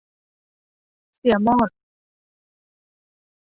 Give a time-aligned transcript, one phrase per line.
[1.15, 1.69] เสี่ยมอด